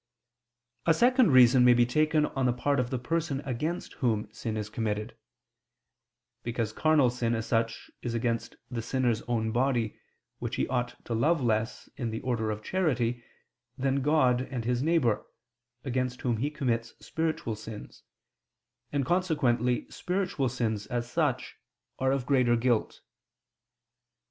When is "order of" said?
12.21-12.63